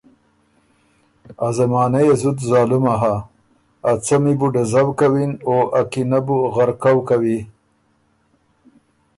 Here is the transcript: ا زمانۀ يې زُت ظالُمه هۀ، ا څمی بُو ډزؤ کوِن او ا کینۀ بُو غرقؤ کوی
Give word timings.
ا 1.47 1.49
زمانۀ 1.57 1.99
يې 2.07 2.13
زُت 2.21 2.39
ظالُمه 2.49 2.93
هۀ، 3.01 3.13
ا 3.89 3.91
څمی 4.05 4.33
بُو 4.39 4.47
ډزؤ 4.53 4.87
کوِن 4.99 5.31
او 5.47 5.57
ا 5.79 5.81
کینۀ 5.91 6.19
بُو 6.25 6.37
غرقؤ 6.53 6.99
کوی 7.07 7.37